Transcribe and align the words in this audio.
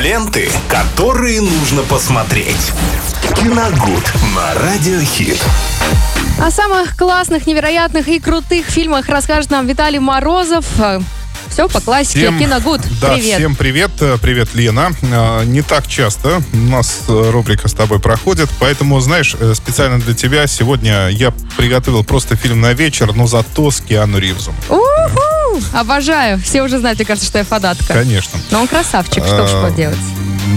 Ленты, 0.00 0.48
которые 0.68 1.42
нужно 1.42 1.82
посмотреть. 1.82 2.72
Киногуд 3.36 4.02
на 4.34 4.54
Радиохит. 4.54 5.38
О 6.42 6.50
самых 6.50 6.96
классных, 6.96 7.46
невероятных 7.46 8.08
и 8.08 8.18
крутых 8.18 8.64
фильмах 8.66 9.08
расскажет 9.10 9.50
нам 9.50 9.66
Виталий 9.66 9.98
Морозов. 9.98 10.64
Все 11.50 11.68
по 11.68 11.80
классике. 11.80 12.20
Всем- 12.20 12.38
Киногуд. 12.38 12.80
Да, 13.02 13.14
Привет. 13.14 13.36
всем 13.38 13.56
привет. 13.56 13.90
Э, 14.00 14.16
Привет, 14.22 14.54
Лена. 14.54 14.92
Э, 15.02 15.44
Не 15.44 15.60
так 15.62 15.86
часто 15.86 16.40
у 16.52 16.56
нас 16.56 17.00
э, 17.08 17.30
рубрика 17.30 17.68
с 17.68 17.74
тобой 17.74 17.98
проходит, 17.98 18.48
поэтому, 18.58 19.00
знаешь, 19.00 19.36
э, 19.38 19.52
специально 19.54 19.98
для 19.98 20.14
тебя 20.14 20.46
сегодня 20.46 21.08
я 21.08 21.32
приготовил 21.58 22.04
просто 22.04 22.36
фильм 22.36 22.60
на 22.60 22.72
вечер, 22.72 23.12
но 23.14 23.26
зато 23.26 23.70
с 23.70 23.80
Киану 23.80 24.18
Ривзом. 24.18 24.54
Уху! 24.68 25.20
Обожаю. 25.72 26.38
Все 26.40 26.62
уже 26.62 26.78
знают, 26.78 26.98
мне 26.98 27.06
кажется, 27.06 27.26
что 27.26 27.38
я 27.38 27.44
фанатка. 27.44 27.92
Конечно. 27.92 28.38
Но 28.50 28.60
он 28.62 28.68
красавчик, 28.68 29.24
что 29.24 29.46
ж 29.46 29.52
поделать. 29.62 29.96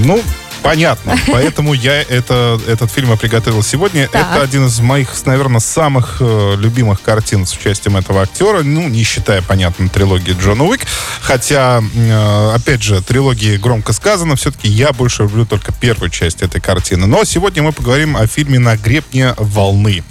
Ну, 0.06 0.22
понятно. 0.64 1.16
Поэтому 1.27 1.73
я 1.73 2.02
это, 2.02 2.59
этот 2.67 2.91
фильм 2.91 3.13
и 3.13 3.17
приготовил 3.17 3.62
сегодня. 3.63 4.08
Так. 4.08 4.31
Это 4.31 4.41
один 4.41 4.66
из 4.67 4.80
моих, 4.80 5.09
наверное, 5.26 5.59
самых 5.59 6.17
э, 6.20 6.55
любимых 6.58 7.02
картин 7.02 7.45
с 7.45 7.54
участием 7.54 7.98
этого 7.98 8.21
актера. 8.21 8.63
Ну, 8.63 8.88
не 8.88 9.04
считая, 9.04 9.41
понятно, 9.41 9.90
трилогии 9.90 10.35
Джона 10.40 10.63
Уик. 10.63 10.81
Хотя, 11.21 11.84
э, 11.94 12.52
опять 12.55 12.81
же, 12.81 13.02
трилогии 13.02 13.57
громко 13.57 13.94
сказано. 13.94 14.35
Все-таки 14.35 14.68
я 14.68 14.94
больше 14.94 15.23
люблю 15.23 15.45
только 15.45 15.71
первую 15.73 16.09
часть 16.09 16.41
этой 16.41 16.62
картины. 16.62 17.05
Но 17.07 17.23
сегодня 17.26 17.62
мы 17.63 17.71
поговорим 17.73 18.16
о 18.16 18.26
фильме 18.27 18.59
«На 18.59 18.77
гребне 18.77 19.34
волны». 19.38 20.04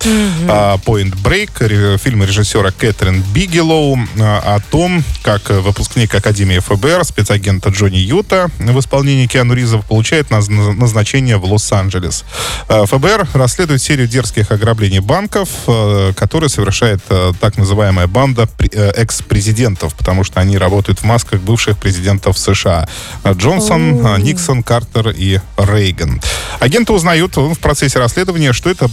А, 0.49 0.77
Point 0.77 1.15
Break, 1.23 1.99
фильм 1.99 2.23
режиссера 2.25 2.71
Кэтрин 2.71 3.23
Бигелоу 3.35 3.99
а, 4.21 4.57
о 4.57 4.61
том, 4.61 5.03
как 5.23 5.51
э, 5.51 5.61
выпускник 5.61 6.15
Академии 6.15 6.59
ФБР, 6.59 7.05
спецагента 7.05 7.71
Джонни 7.71 7.99
Юта 7.99 8.51
в 8.59 8.79
исполнении 8.79 9.27
Киану 9.27 9.55
Ривза 9.55 9.79
получает 9.79 10.31
наз- 10.31 10.42
назначение 10.49 11.37
в 11.37 11.45
Лос-Анджелес. 11.45 12.25
А, 12.69 12.87
ФБР 12.87 13.29
расследует 13.35 13.83
серию 13.83 14.09
дерзких 14.09 14.51
ограблений 14.51 15.01
банков, 15.01 15.49
э, 15.67 16.13
которые 16.17 16.49
совершает 16.49 17.01
э, 17.09 17.33
так 17.41 17.57
называемая 17.59 18.07
банда 18.07 18.49
э, 18.59 18.91
экс-президентов, 18.91 19.95
потому 19.95 20.25
что 20.25 20.41
они 20.41 20.57
работают 20.59 21.01
в 21.01 21.05
масках 21.05 21.41
бывших 21.41 21.79
президентов 21.79 22.39
США. 22.39 22.89
Джонсон, 23.27 24.23
Никсон, 24.23 24.63
Картер 24.63 25.11
и 25.11 25.41
Рейган. 25.57 26.21
Агенты 26.61 26.93
узнают 26.93 27.37
в 27.37 27.57
процессе 27.57 27.99
расследования, 27.99 28.53
что 28.53 28.71
это, 28.71 28.89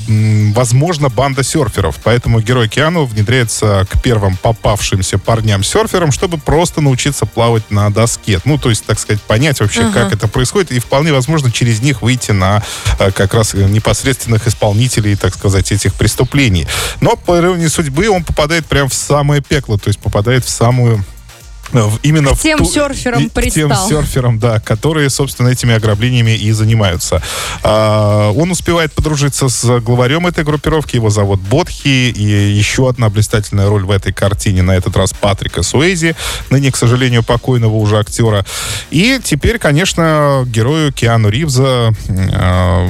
возможно, 0.53 1.09
банда 1.09 1.43
серферов. 1.43 1.97
Поэтому 2.03 2.41
герой 2.41 2.67
Киану 2.67 3.05
внедряется 3.05 3.85
к 3.89 4.01
первым 4.01 4.37
попавшимся 4.37 5.17
парням-серферам, 5.17 6.11
чтобы 6.11 6.37
просто 6.37 6.81
научиться 6.81 7.25
плавать 7.25 7.69
на 7.69 7.89
доске. 7.91 8.39
Ну, 8.45 8.57
то 8.57 8.69
есть, 8.69 8.85
так 8.85 8.99
сказать, 8.99 9.21
понять 9.21 9.59
вообще, 9.59 9.81
Ага. 9.81 9.93
как 9.93 10.13
это 10.13 10.27
происходит, 10.27 10.71
и 10.71 10.79
вполне 10.79 11.13
возможно 11.13 11.38
через 11.51 11.81
них 11.81 12.01
выйти 12.01 12.31
на 12.31 12.63
э, 12.99 13.11
как 13.11 13.33
раз 13.33 13.53
э, 13.53 13.63
непосредственных 13.63 14.47
исполнителей, 14.47 15.15
так 15.15 15.33
сказать, 15.33 15.71
этих 15.71 15.93
преступлений. 15.93 16.67
Но 17.01 17.15
по 17.15 17.37
иронии 17.37 17.67
судьбы 17.67 18.09
он 18.09 18.23
попадает 18.23 18.65
прям 18.65 18.89
в 18.89 18.93
самое 18.93 19.41
пекло, 19.41 19.77
то 19.77 19.87
есть 19.87 19.99
попадает 19.99 20.45
в 20.45 20.49
самую 20.49 21.03
э, 21.73 21.81
в- 21.81 21.99
именно 22.03 22.33
в 22.33 22.41
тем 22.41 22.59
ту- 22.59 22.65
серферам 22.65 23.19
к 23.29 23.33
тем 23.33 23.69
пристал. 23.69 23.87
серферам, 23.89 24.39
да, 24.39 24.59
которые, 24.59 25.09
собственно, 25.09 25.49
этими 25.49 25.73
ограблениями 25.75 26.31
и 26.35 26.51
занимаются. 26.51 27.21
А, 27.63 28.31
он 28.31 28.51
успевает 28.51 28.93
подружиться 28.93 29.49
с 29.49 29.79
главарем 29.79 30.27
этой 30.27 30.43
группировки, 30.43 30.95
его 30.95 31.09
зовут 31.09 31.39
Бодхи, 31.41 32.09
и 32.09 32.23
еще 32.23 32.89
одна 32.89 33.09
блистательная 33.09 33.67
роль 33.69 33.83
в 33.85 33.91
этой 33.91 34.13
картине, 34.13 34.61
на 34.61 34.71
этот 34.75 34.95
раз 34.97 35.13
Патрика 35.13 35.63
Суэйзи, 35.63 36.15
ныне, 36.49 36.71
к 36.71 36.77
сожалению, 36.77 37.23
покойного 37.23 37.75
уже 37.75 37.97
актера. 37.99 38.45
И 38.91 39.19
теперь, 39.23 39.59
конечно, 39.59 40.43
герою 40.47 40.91
Киану 40.93 41.29
Ривза 41.29 41.93
э, 42.07 42.89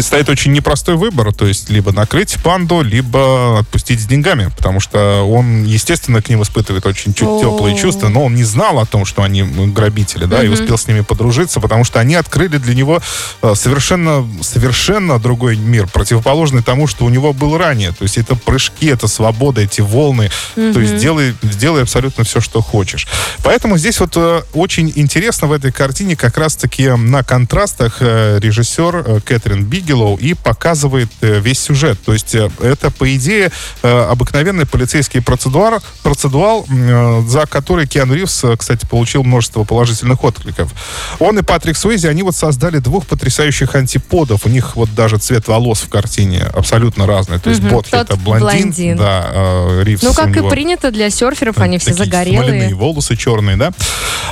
предстоит 0.00 0.30
очень 0.30 0.52
непростой 0.52 0.94
выбор, 0.94 1.30
то 1.30 1.46
есть 1.46 1.68
либо 1.68 1.92
накрыть 1.92 2.42
панду, 2.42 2.80
либо 2.80 3.58
отпустить 3.58 4.00
с 4.00 4.06
деньгами, 4.06 4.50
потому 4.56 4.80
что 4.80 5.28
он, 5.28 5.64
естественно, 5.64 6.22
к 6.22 6.30
ним 6.30 6.42
испытывает 6.42 6.86
очень 6.86 7.12
теплые 7.12 7.76
чувства, 7.76 8.08
но 8.08 8.24
он 8.24 8.34
не 8.34 8.44
знал 8.44 8.78
о 8.78 8.86
том, 8.86 9.04
что 9.04 9.22
они 9.22 9.42
грабители, 9.42 10.24
да, 10.24 10.42
и 10.42 10.48
успел 10.48 10.78
с 10.78 10.88
ними 10.88 11.02
подружиться, 11.02 11.60
потому 11.60 11.84
что 11.84 12.00
они 12.00 12.14
открыли 12.14 12.56
для 12.56 12.74
него 12.74 13.02
э, 13.42 13.52
совершенно, 13.54 14.26
совершенно 14.40 15.18
другой 15.18 15.56
мир, 15.56 15.86
противоположный 15.86 16.62
тому, 16.62 16.86
что 16.86 17.04
у 17.04 17.10
него 17.10 17.34
был 17.34 17.58
ранее, 17.58 17.92
то 17.92 18.04
есть 18.04 18.16
это 18.16 18.36
прыжки, 18.36 18.86
это 18.86 19.06
свобода, 19.06 19.60
эти 19.60 19.82
волны, 19.82 20.30
то 20.54 20.80
есть 20.80 20.96
делай, 20.96 21.34
делай 21.42 21.82
абсолютно 21.82 22.24
все, 22.24 22.40
что 22.40 22.62
хочешь. 22.62 23.06
Поэтому 23.44 23.76
здесь 23.76 24.00
вот 24.00 24.16
э, 24.16 24.44
очень 24.54 24.90
интересно 24.94 25.46
в 25.46 25.52
этой 25.52 25.72
картине 25.72 26.16
как 26.16 26.38
раз-таки 26.38 26.88
на 26.88 27.22
контрастах 27.22 27.98
э, 28.00 28.38
режиссер 28.40 29.20
Кэтрин 29.26 29.66
Бигелоу 29.90 30.16
и 30.16 30.34
показывает 30.34 31.08
э, 31.20 31.40
весь 31.40 31.60
сюжет. 31.60 31.98
То 32.04 32.12
есть 32.12 32.34
э, 32.34 32.48
это, 32.60 32.90
по 32.90 33.12
идее, 33.14 33.50
э, 33.82 34.06
обыкновенный 34.10 34.66
полицейский 34.66 35.20
процедуар, 35.20 35.80
процедуал, 36.02 36.66
за 37.26 37.46
который 37.46 37.86
Киану 37.86 38.14
Ривз, 38.14 38.44
кстати, 38.58 38.86
получил 38.86 39.24
множество 39.24 39.64
положительных 39.64 40.22
откликов. 40.24 40.72
Он 41.18 41.38
и 41.38 41.42
Патрик 41.42 41.76
Суэйзи, 41.76 42.06
они 42.06 42.22
вот 42.22 42.36
создали 42.36 42.78
двух 42.78 43.06
потрясающих 43.06 43.74
антиподов. 43.74 44.46
У 44.46 44.48
них 44.48 44.76
вот 44.76 44.94
даже 44.94 45.18
цвет 45.18 45.48
волос 45.48 45.80
в 45.80 45.88
картине 45.88 46.44
абсолютно 46.54 47.06
разный. 47.06 47.38
То 47.38 47.50
есть. 47.50 47.62
Бодхи 47.62 47.90
Тот 47.92 48.10
это 48.10 48.16
блондин, 48.16 48.46
блондин. 48.48 48.96
да, 48.96 49.30
э, 49.32 49.82
Ривз 49.84 50.02
Ну, 50.02 50.14
как 50.14 50.36
и 50.36 50.48
принято 50.48 50.90
для 50.90 51.10
серферов, 51.10 51.58
они 51.58 51.78
все 51.78 51.92
загорелые. 51.92 52.42
смоляные 52.42 52.74
волосы 52.74 53.16
черные, 53.16 53.56
да? 53.56 53.72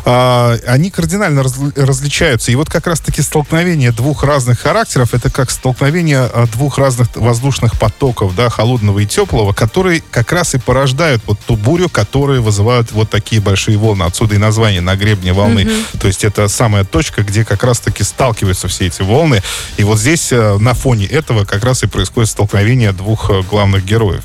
А, 0.04 0.56
они 0.66 0.90
кардинально 0.90 1.42
раз- 1.42 1.54
различаются. 1.76 2.50
И 2.52 2.54
вот 2.54 2.70
как 2.70 2.86
раз-таки 2.86 3.22
столкновение 3.22 3.92
двух 3.92 4.22
разных 4.24 4.60
характеров, 4.60 5.14
это 5.14 5.30
как 5.30 5.47
столкновение 5.50 6.20
а, 6.20 6.46
двух 6.46 6.78
разных 6.78 7.08
воздушных 7.16 7.78
потоков, 7.78 8.34
да, 8.34 8.48
холодного 8.48 9.00
и 9.00 9.06
теплого, 9.06 9.52
которые 9.52 10.02
как 10.10 10.32
раз 10.32 10.54
и 10.54 10.58
порождают 10.58 11.22
вот 11.26 11.38
ту 11.40 11.56
бурю, 11.56 11.88
которые 11.88 12.40
вызывают 12.40 12.92
вот 12.92 13.10
такие 13.10 13.40
большие 13.40 13.78
волны. 13.78 14.04
Отсюда 14.04 14.34
и 14.34 14.38
название 14.38 14.80
«на 14.80 14.96
гребне 14.96 15.32
волны». 15.32 15.68
То 16.00 16.06
есть 16.06 16.24
это 16.24 16.48
самая 16.48 16.84
точка, 16.84 17.22
где 17.22 17.44
как 17.44 17.62
раз-таки 17.64 18.02
сталкиваются 18.04 18.68
все 18.68 18.86
эти 18.86 19.02
волны. 19.02 19.42
И 19.76 19.84
вот 19.84 19.98
здесь 19.98 20.32
э, 20.32 20.58
на 20.58 20.74
фоне 20.74 21.06
этого 21.06 21.44
как 21.44 21.64
раз 21.64 21.82
и 21.82 21.86
происходит 21.86 22.30
столкновение 22.30 22.92
двух 22.92 23.30
э, 23.30 23.42
главных 23.50 23.84
героев. 23.84 24.24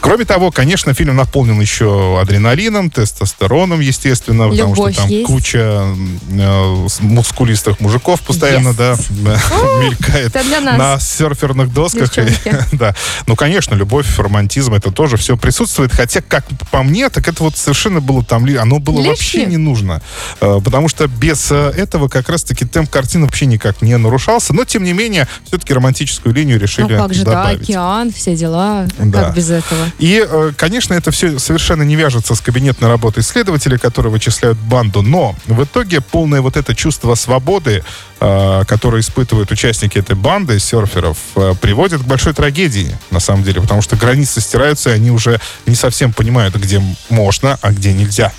Кроме 0.00 0.24
того, 0.24 0.50
конечно, 0.50 0.94
фильм 0.94 1.16
наполнен 1.16 1.60
еще 1.60 2.18
адреналином, 2.20 2.90
тестостероном, 2.90 3.80
естественно, 3.80 4.48
потому 4.48 4.74
Любовь 4.74 4.92
что 4.94 5.02
там 5.02 5.10
есть. 5.10 5.26
куча 5.26 5.94
э, 6.30 6.86
мускулистых 7.00 7.80
мужиков 7.80 8.20
постоянно, 8.20 8.68
Yes. 8.68 8.74
да, 8.76 8.96
мелькает 9.80 10.34
это 10.34 10.44
для 10.44 10.60
нас, 10.64 10.78
на 10.78 11.00
серферных 11.00 11.72
досках. 11.72 12.14
девчонки. 12.14 12.64
да. 12.72 12.94
Ну, 13.26 13.36
конечно, 13.36 13.74
любовь, 13.74 14.06
романтизм, 14.18 14.74
это 14.74 14.90
тоже 14.90 15.16
все 15.16 15.36
присутствует. 15.36 15.92
Хотя, 15.92 16.20
как 16.20 16.44
по 16.70 16.82
мне, 16.82 17.08
так 17.08 17.26
это 17.28 17.42
вот 17.42 17.56
совершенно 17.56 18.00
было 18.00 18.24
там, 18.24 18.44
оно 18.58 18.78
было 18.78 19.02
вообще 19.02 19.38
Лишнее. 19.38 19.46
не 19.46 19.56
нужно. 19.56 20.02
Э, 20.40 20.60
Потому 20.64 20.88
что 20.88 21.06
без 21.06 21.50
э, 21.50 21.72
этого 21.76 22.08
как 22.08 22.28
раз-таки 22.28 22.64
темп 22.64 22.90
картины 22.90 23.26
вообще 23.26 23.46
никак 23.46 23.82
не 23.82 23.96
нарушался. 23.96 24.54
Но, 24.54 24.64
тем 24.64 24.84
не 24.84 24.92
менее, 24.92 25.28
все-таки 25.46 25.72
романтическую 25.74 26.34
линию 26.34 26.56
Ну 26.58 26.62
решили 26.62 26.96
как 26.96 27.14
же, 27.14 27.24
да, 27.24 27.32
добавить. 27.32 27.62
океан, 27.62 28.12
все 28.12 28.36
дела. 28.36 28.86
Да. 28.98 29.24
Как 29.24 29.34
без 29.34 29.50
этого? 29.50 29.86
И, 29.98 30.24
э, 30.26 30.52
конечно, 30.56 30.94
это 30.94 31.10
все 31.10 31.38
совершенно 31.38 31.82
не 31.82 31.96
вяжется 31.96 32.34
с 32.34 32.40
кабинетной 32.40 32.88
работой 32.88 33.22
следователей, 33.22 33.78
которые 33.78 34.10
вычисляют 34.12 34.58
банду, 34.58 35.02
но 35.02 35.34
в 35.46 35.62
итоге 35.64 36.00
полное 36.00 36.40
вот 36.40 36.56
это 36.56 36.74
чувство 36.74 37.14
свободы, 37.14 37.84
э, 38.24 38.64
которое 38.66 39.00
испытывают 39.00 39.50
участники 39.50 39.98
этой 39.98 40.16
банды 40.16 40.58
серферов, 40.58 41.18
э, 41.36 41.54
приводит 41.60 42.02
к 42.02 42.04
большой 42.04 42.32
трагедии, 42.32 42.96
на 43.10 43.20
самом 43.20 43.44
деле, 43.44 43.60
потому 43.60 43.82
что 43.82 43.96
границы 43.96 44.40
стираются, 44.40 44.90
и 44.90 44.94
они 44.94 45.10
уже 45.10 45.40
не 45.66 45.74
совсем 45.74 46.12
понимают, 46.12 46.54
где 46.56 46.82
можно, 47.10 47.58
а 47.60 47.70
где 47.70 47.92
нельзя. 47.92 48.32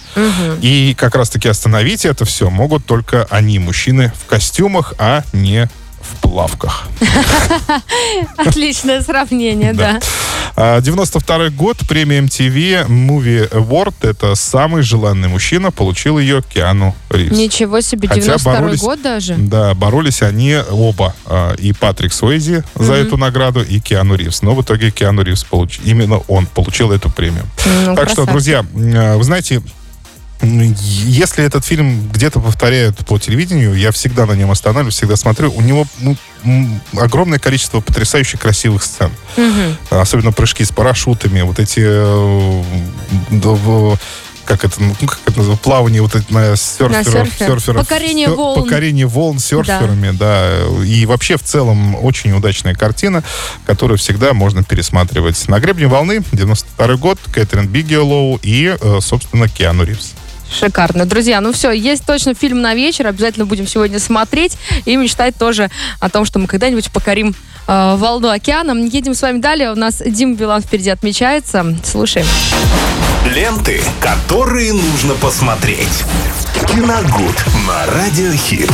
И 0.62 0.96
как 0.98 1.16
раз-таки 1.16 1.50
остановить 1.50 2.06
это 2.06 2.26
все 2.26 2.50
могут 2.50 2.86
только 2.86 3.28
они, 3.30 3.60
мужчины 3.60 4.14
в 4.24 4.30
костюмах, 4.30 4.94
а 4.98 5.24
не 5.34 5.70
в 6.02 6.22
плавках. 6.22 6.88
Отличное 8.38 9.02
сравнение, 9.02 9.74
да. 9.74 10.00
А, 10.58 10.80
92 10.80 11.50
год, 11.50 11.78
премия 11.88 12.20
MTV 12.22 12.88
Movie 12.88 13.50
Award. 13.52 13.94
Это 14.04 14.36
самый 14.36 14.84
желанный 14.84 15.28
мужчина. 15.28 15.70
Получил 15.72 16.18
ее 16.18 16.42
Киану 16.42 16.96
Ривз. 17.10 17.38
Ничего 17.38 17.82
себе, 17.82 18.08
Хотя 18.08 18.22
92 18.22 18.54
боролись- 18.54 18.80
год 18.82 19.02
даже. 19.02 19.36
Да, 19.36 19.74
боролись 19.74 20.22
они 20.22 20.56
оба. 20.70 21.14
а, 21.26 21.54
И 21.56 21.74
Патрик 21.74 22.14
Суэйзи 22.14 22.64
за 22.76 22.94
эту 22.94 23.18
награду, 23.18 23.62
и 23.64 23.80
Киану 23.82 24.16
Ривз. 24.16 24.42
Но 24.44 24.56
в 24.56 24.62
итоге 24.62 24.92
Киану 24.92 25.24
Ривз 25.24 25.44
получил, 25.44 25.84
именно 25.86 26.20
он 26.28 26.46
получил 26.46 26.92
эту 26.94 27.10
премию. 27.10 27.46
Ну, 27.66 27.96
так 27.96 28.08
что, 28.10 28.26
красавчик. 28.26 28.32
друзья, 28.32 28.66
э, 28.76 29.18
вы 29.18 29.24
знаете, 29.26 29.62
если 30.46 31.44
этот 31.44 31.66
фильм 31.66 32.08
где-то 32.10 32.40
повторяют 32.40 32.98
по 33.06 33.20
телевидению, 33.20 33.76
я 33.76 33.92
всегда 33.92 34.26
на 34.26 34.34
нем 34.34 34.52
останавливаюсь, 34.52 34.96
всегда 34.96 35.16
смотрю. 35.16 35.52
У 35.54 35.62
него 35.62 35.86
ну, 36.00 36.16
огромное 36.98 37.40
количество 37.40 37.82
потрясающе 37.82 38.38
красивых 38.38 38.84
сцен. 38.84 39.12
Мгм. 39.38 39.78
Особенно 39.90 40.32
прыжки 40.32 40.64
с 40.64 40.72
парашютами, 40.72 41.42
вот 41.42 41.60
эти... 41.60 41.82
э, 41.84 42.64
как 44.46 44.64
это, 44.64 44.82
ну, 44.82 44.94
как 45.08 45.20
это 45.26 45.38
называется, 45.40 45.64
плавание 45.64 46.02
вот 46.02 46.16
это 46.16 46.32
на 46.32 46.56
серферов, 46.56 47.28
серфер. 47.30 47.48
серферов, 47.48 47.88
Покорение 47.88 48.28
сер- 48.28 48.36
волн. 48.36 48.64
покорение 48.64 49.08
волн 49.08 49.40
серферами, 49.40 50.12
да. 50.12 50.52
И 50.86 51.06
вообще 51.06 51.38
в 51.38 51.44
целом 51.44 51.96
очень 51.96 52.32
удачная 52.32 52.76
картина, 52.76 53.24
которую 53.66 53.98
всегда 53.98 54.34
можно 54.34 54.64
пересматривать. 54.64 55.48
На 55.48 55.60
гребне 55.60 55.88
волны, 55.88 56.22
92 56.32 56.96
год, 56.98 57.20
Кэтрин 57.34 57.68
Бигелоу 57.68 58.40
и, 58.44 58.76
э, 58.80 59.00
собственно, 59.02 59.50
Киану 59.50 59.84
Ривз. 59.84 60.14
Шикарно. 60.52 61.06
Друзья, 61.06 61.42
ну 61.42 61.52
все, 61.52 61.72
есть 61.72 62.06
точно 62.06 62.34
фильм 62.34 62.62
на 62.62 62.76
вечер. 62.76 63.08
Обязательно 63.08 63.46
будем 63.46 63.68
сегодня 63.68 64.00
смотреть 64.00 64.58
и 64.86 64.96
мечтать 64.96 65.36
тоже 65.38 65.70
о 66.00 66.10
том, 66.10 66.26
что 66.26 66.40
мы 66.40 66.48
когда-нибудь 66.48 66.92
покорим 66.92 67.36
э, 67.68 67.96
волну 67.98 68.30
океана. 68.30 68.72
Едем 68.86 69.14
с 69.14 69.22
вами 69.22 69.40
далее. 69.40 69.72
У 69.72 69.76
нас 69.76 70.02
Дим 70.06 70.36
Билан 70.36 70.62
впереди 70.62 70.90
отмечается. 70.90 71.76
Слушаем. 71.84 72.28
Ленты, 73.26 73.82
которые 74.00 74.74
нужно 74.74 75.16
посмотреть. 75.16 76.04
Киногуд 76.68 77.44
на 77.68 77.86
Радиохит. 77.88 78.72